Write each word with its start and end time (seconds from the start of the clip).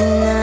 tonight. 0.00 0.39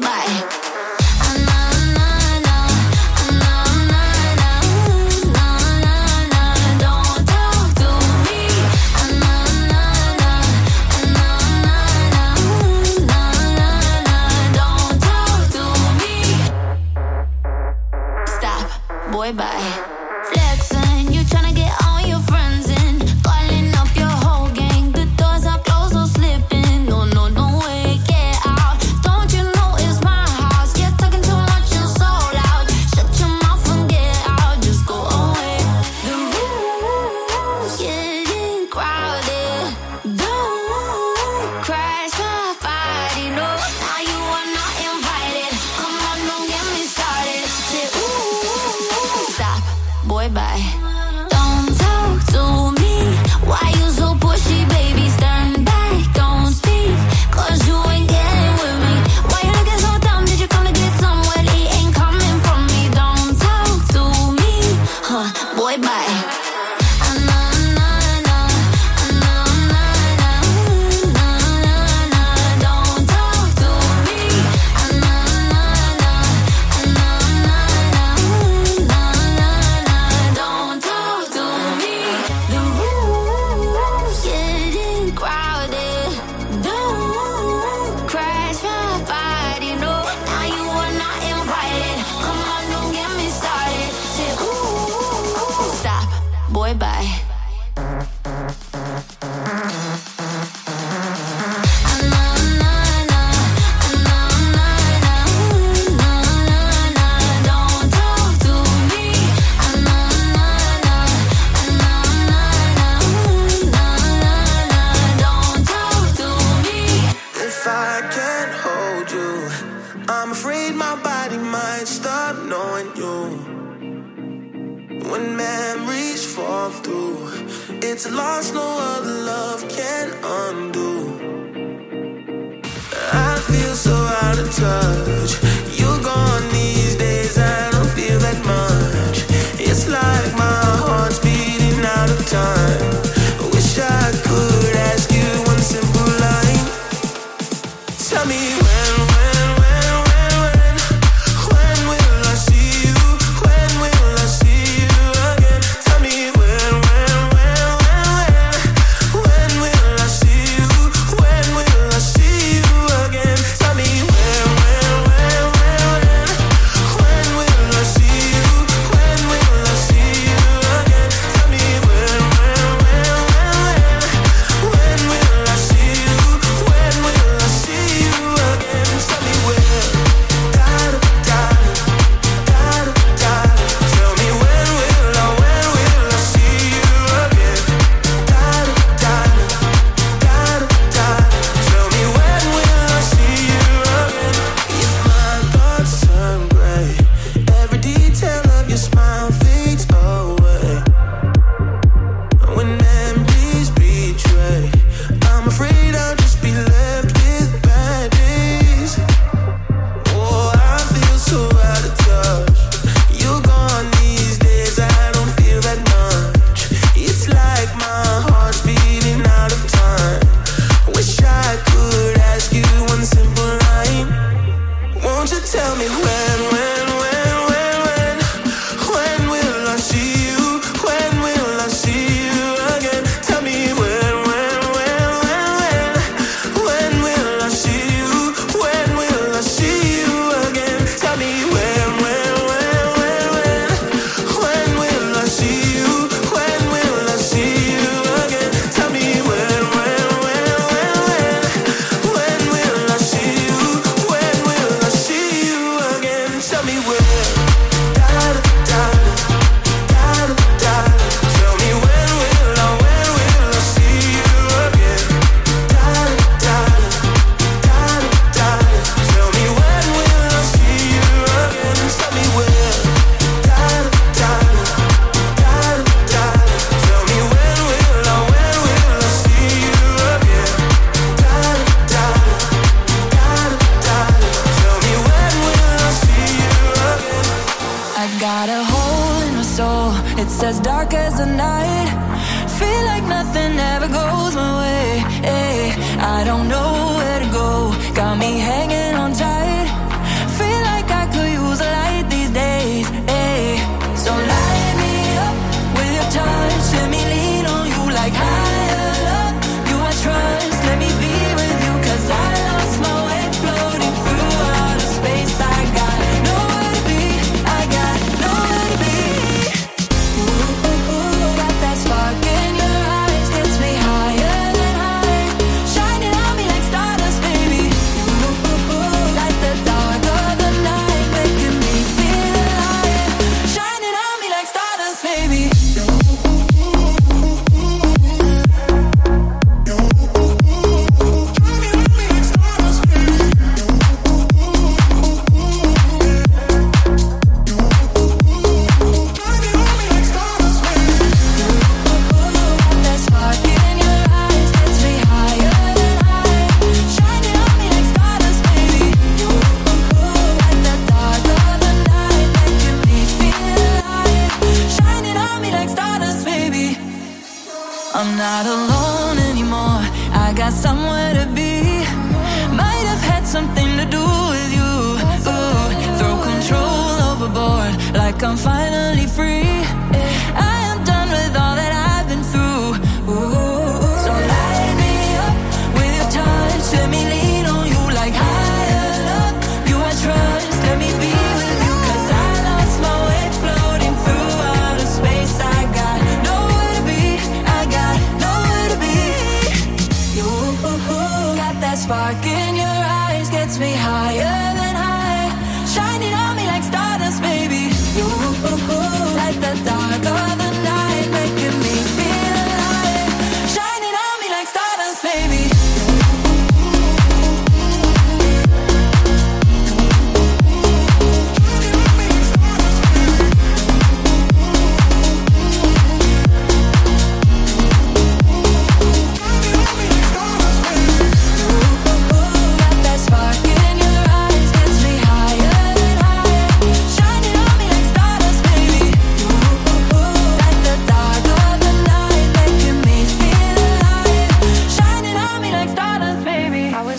bye. 0.00 0.29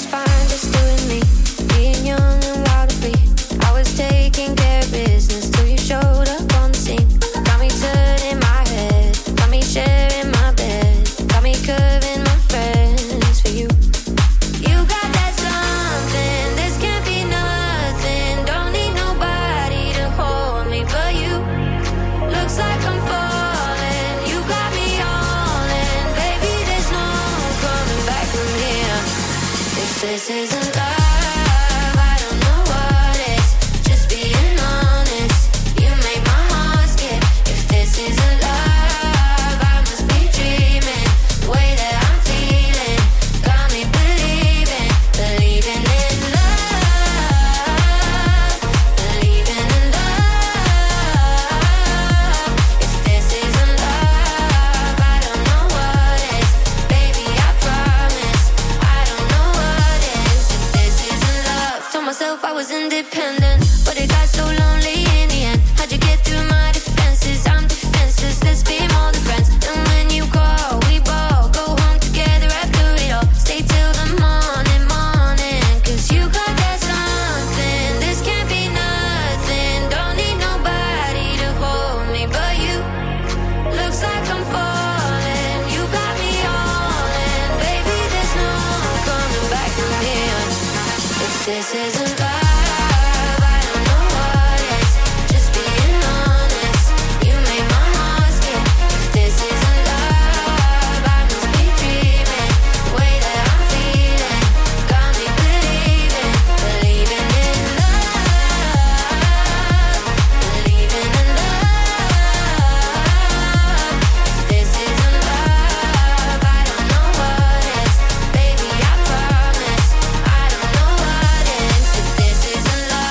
fine. 0.05 0.30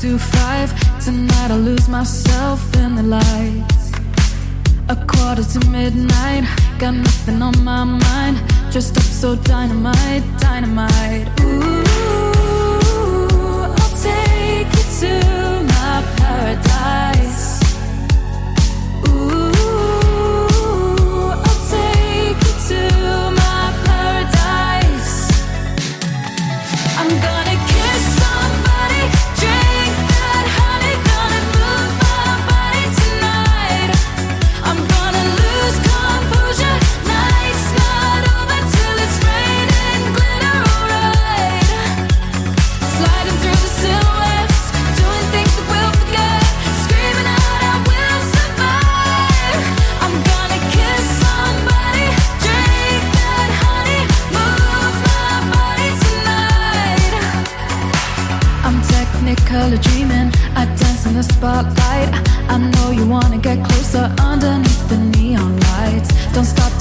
to 0.00 0.18
five. 0.18 0.72
Tonight 1.04 1.50
I 1.50 1.56
lose 1.56 1.86
myself 1.86 2.74
in 2.76 2.94
the 2.94 3.02
lights. 3.02 3.92
A 4.88 4.96
quarter 4.96 5.44
to 5.44 5.60
midnight, 5.68 6.44
got 6.78 6.94
nothing 6.94 7.42
on 7.42 7.62
my 7.62 7.84
mind. 7.84 8.40
Dressed 8.72 8.96
up 8.96 9.02
so 9.02 9.36
dynamite, 9.36 10.22
dynamite. 10.38 11.28
Ooh, 11.42 11.84
I'll 13.80 13.96
take 13.98 14.68
you 14.74 14.84
to 15.00 15.12
my 15.68 16.02
paradise. 16.16 17.09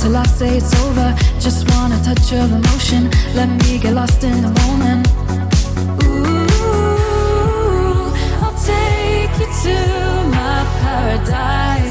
till 0.01 0.15
I 0.15 0.23
say 0.23 0.57
it's 0.57 0.73
over. 0.85 1.13
Just 1.39 1.69
want 1.71 1.93
to 1.93 1.99
touch 2.03 2.31
your 2.31 2.45
emotion. 2.45 3.09
Let 3.35 3.49
me 3.49 3.79
get 3.79 3.93
lost 3.93 4.23
in 4.23 4.41
the 4.41 4.51
moment. 4.61 5.07
Ooh, 6.03 6.47
I'll 8.43 8.57
take 8.71 9.33
you 9.41 9.47
to 9.63 9.75
my 10.35 10.63
paradise. 10.81 11.88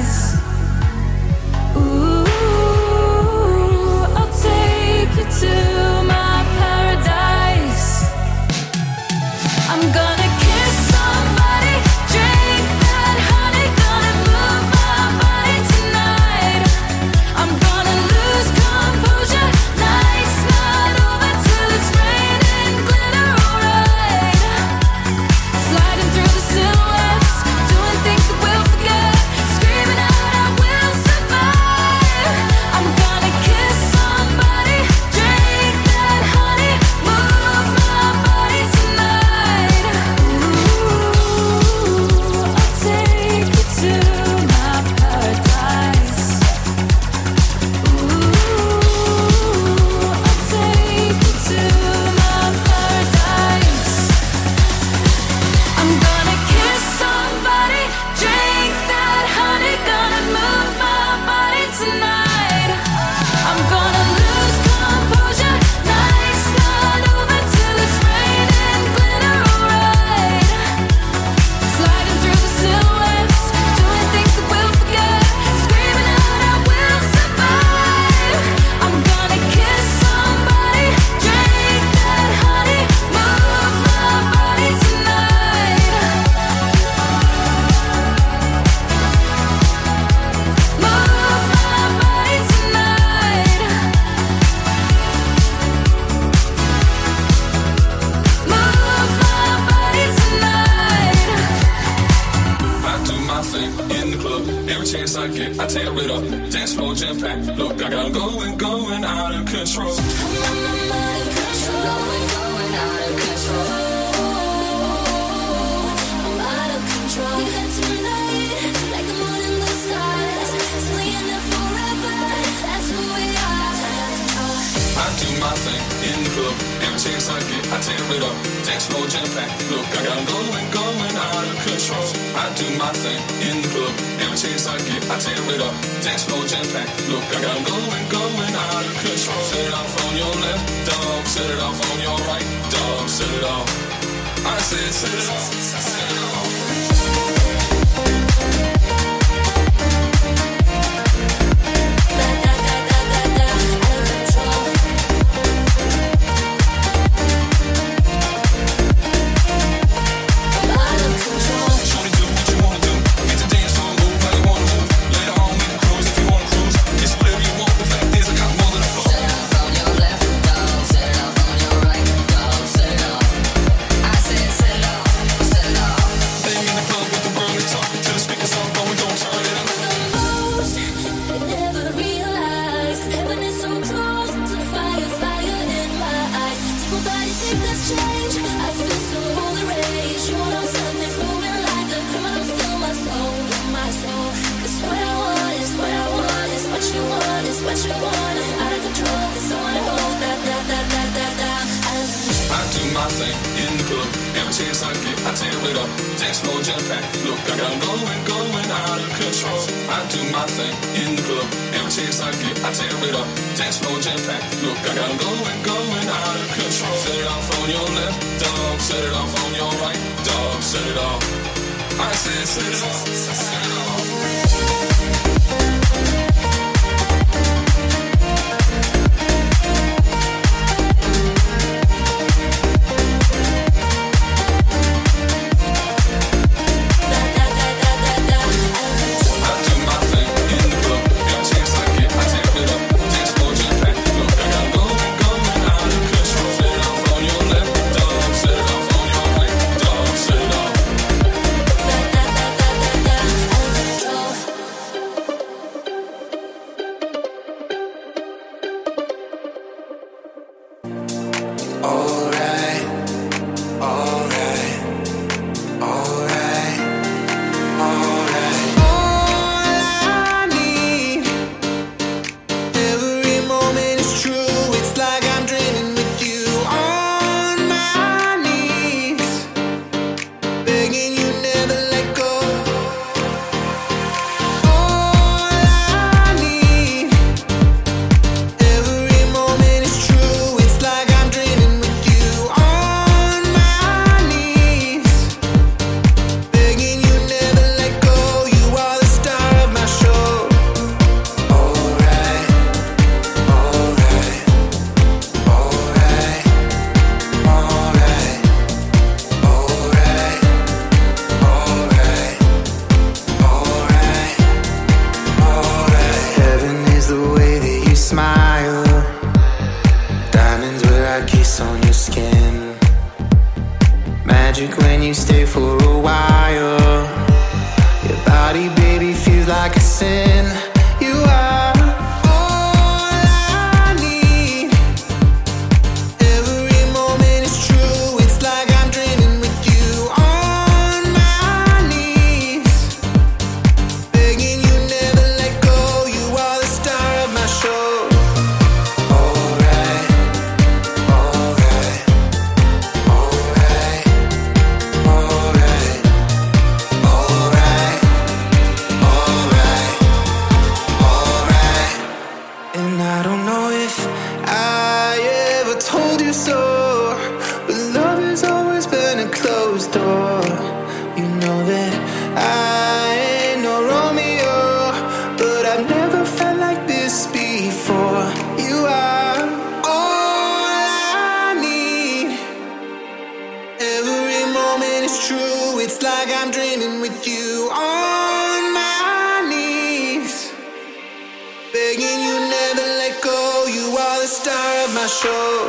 Show. 395.08 395.67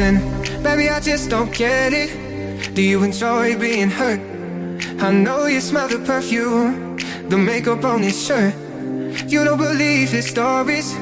Baby, 0.00 0.88
I 0.88 0.98
just 0.98 1.28
don't 1.28 1.52
get 1.52 1.92
it. 1.92 2.74
Do 2.74 2.80
you 2.80 3.04
enjoy 3.04 3.58
being 3.58 3.90
hurt? 3.90 4.18
I 4.98 5.12
know 5.12 5.44
you 5.44 5.60
smell 5.60 5.88
the 5.88 5.98
perfume, 5.98 6.96
the 7.28 7.36
makeup 7.36 7.84
on 7.84 8.02
his 8.02 8.16
shirt. 8.26 8.54
You 9.28 9.44
don't 9.44 9.58
believe 9.58 10.10
his 10.10 10.26
stories. 10.30 10.96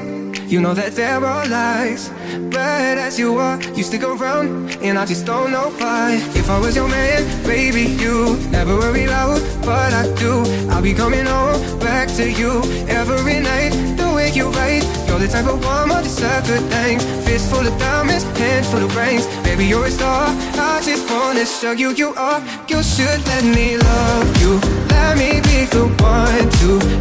You 0.51 0.59
know 0.59 0.73
that 0.73 0.97
there 0.97 1.15
are 1.15 1.25
all 1.25 1.47
lies. 1.47 2.09
But 2.51 2.97
as 2.97 3.17
you 3.17 3.37
are, 3.37 3.61
you 3.73 3.83
stick 3.83 4.03
around, 4.03 4.75
and 4.81 4.99
I 4.99 5.05
just 5.05 5.25
don't 5.25 5.51
know 5.53 5.69
why. 5.77 6.19
If 6.35 6.49
I 6.49 6.59
was 6.59 6.75
your 6.75 6.89
man, 6.89 7.23
baby, 7.43 7.83
you 8.03 8.35
never 8.51 8.75
worry 8.75 9.05
about 9.05 9.39
what 9.63 9.93
I 9.93 10.13
do. 10.15 10.43
I'll 10.71 10.81
be 10.81 10.93
coming 10.93 11.25
home 11.25 11.79
back 11.79 12.09
to 12.17 12.29
you 12.29 12.63
every 12.89 13.39
night. 13.39 13.71
The 13.95 14.11
way 14.13 14.31
you 14.31 14.49
write, 14.49 14.83
you're 15.09 15.19
the 15.19 15.27
type 15.27 15.47
of 15.47 15.59
woman 15.65 16.03
deserve 16.03 16.45
good 16.45 16.63
things. 16.69 17.03
Fist 17.25 17.49
full 17.49 17.65
of 17.65 17.75
diamonds, 17.79 18.23
hand 18.37 18.65
full 18.65 18.83
of 18.83 18.95
rings. 18.95 19.25
Baby, 19.43 19.65
you're 19.65 19.85
a 19.85 19.91
star. 19.91 20.27
I 20.53 20.81
just 20.83 21.09
wanna 21.09 21.45
show 21.45 21.71
you 21.71 21.89
you 21.91 22.13
are. 22.15 22.41
You 22.67 22.83
should 22.83 23.19
let 23.25 23.43
me 23.43 23.77
love 23.77 24.29
you. 24.41 24.59
Let 24.93 25.17
me 25.17 25.41
be 25.41 25.65
the 25.73 25.85
one 25.97 26.45
to 26.59 26.98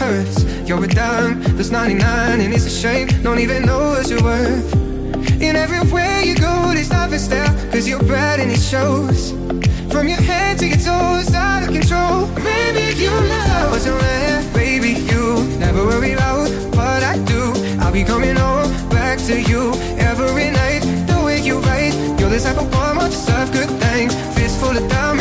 hurts. 0.00 0.44
You're 0.66 0.82
a 0.82 0.88
dime, 0.88 1.42
there's 1.56 1.70
99, 1.70 2.40
and 2.40 2.54
it's 2.54 2.64
a 2.64 2.70
shame. 2.70 3.06
Don't 3.22 3.38
even 3.38 3.66
know 3.66 3.90
what 3.90 4.08
you're 4.08 4.22
worth. 4.22 4.74
In 5.42 5.56
everywhere 5.56 6.22
you 6.22 6.34
go, 6.36 6.72
there's 6.72 6.90
nothing 6.90 7.18
style, 7.18 7.52
cause 7.70 7.86
you're 7.86 8.02
bad 8.16 8.40
and 8.40 8.50
it 8.50 8.60
shows. 8.60 9.32
From 9.92 10.08
your 10.08 10.22
head 10.30 10.58
to 10.60 10.66
your 10.66 10.78
toes, 10.78 11.34
out 11.34 11.62
of 11.64 11.70
control. 11.78 12.28
Maybe 12.42 12.84
you 13.02 13.10
love 13.10 13.70
what's 13.72 13.86
around, 13.86 14.52
baby. 14.54 14.92
You 15.12 15.44
never 15.58 15.84
worry 15.84 16.12
about 16.12 16.48
what 16.78 17.02
I 17.12 17.18
do. 17.34 17.52
I'll 17.80 17.92
be 17.92 18.04
coming 18.04 18.36
home 18.36 18.70
back 18.88 19.18
to 19.28 19.36
you 19.50 19.72
every 19.98 20.50
night. 20.50 20.80
The 21.10 21.20
way 21.24 21.40
you 21.42 21.58
write, 21.58 21.94
you're 22.18 22.30
the 22.30 22.40
type 22.40 22.56
of 22.56 22.72
woman 22.72 23.04
to 23.04 23.10
deserve 23.10 23.52
good 23.52 23.70
things. 23.84 24.14
Fist 24.34 24.58
full 24.60 24.76
of 24.80 24.88
diamonds, 24.88 25.19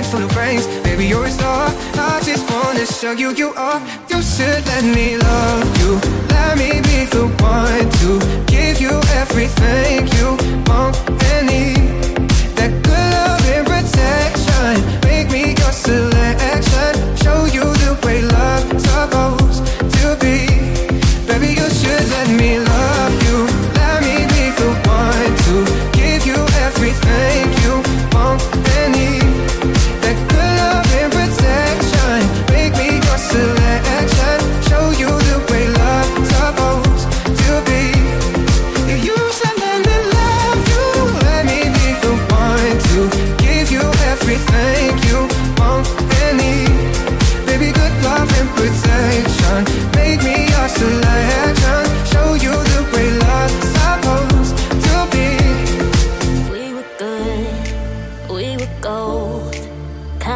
hand 0.00 0.12
full 0.12 0.22
of 0.22 0.36
rings. 0.36 0.66
Baby, 0.82 1.06
you're 1.06 1.24
a 1.24 1.30
star. 1.30 1.68
I 1.94 2.20
just 2.24 2.50
wanna 2.50 2.86
show 2.86 3.12
you 3.12 3.30
you 3.34 3.52
are. 3.54 3.80
You 4.08 4.22
should 4.22 4.64
let 4.66 4.84
me 4.84 5.16
love 5.16 5.78
you. 5.80 6.00
Let 6.28 6.58
me 6.58 6.80
be 6.88 7.04
the 7.06 7.26
one 7.42 7.86
to 8.00 8.10
give 8.46 8.80
you 8.80 8.94
everything 9.20 10.06
you 10.16 10.36
want 10.66 10.96
and 11.32 11.46
need. 11.46 11.99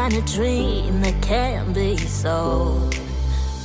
Of 0.05 0.27
dream 0.27 1.01
that 1.01 1.23
can't 1.23 1.73
be 1.73 1.97
sold. 1.97 2.95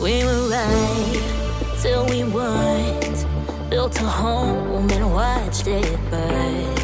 We 0.02 0.24
were 0.24 0.48
right 0.48 1.76
till 1.82 2.06
we 2.06 2.24
weren't. 2.24 3.26
Built 3.70 4.00
a 4.00 4.06
home 4.06 4.90
and 4.90 5.14
watched 5.14 5.68
it 5.68 6.00
burn. 6.10 6.79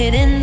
hidden 0.00 0.39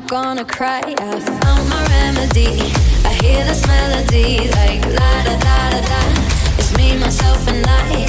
not 0.00 0.08
gonna 0.08 0.44
cry. 0.44 0.82
I 0.98 1.20
found 1.20 1.68
my 1.70 1.82
remedy. 1.86 2.60
I 3.02 3.14
hear 3.22 3.42
this 3.44 3.66
melody 3.66 4.50
like 4.50 4.84
la 4.84 5.24
da 5.24 5.38
da 5.38 5.70
da 5.70 5.80
da. 5.80 6.58
It's 6.58 6.76
me, 6.76 6.98
myself, 6.98 7.48
and 7.48 7.64
I. 7.66 8.05